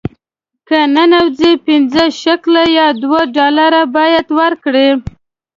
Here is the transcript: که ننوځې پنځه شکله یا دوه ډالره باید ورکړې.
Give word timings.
که 0.67 0.79
ننوځې 0.95 1.51
پنځه 1.67 2.03
شکله 2.23 2.63
یا 2.77 2.87
دوه 3.03 3.21
ډالره 3.35 3.81
باید 3.95 4.25
ورکړې. 4.39 4.89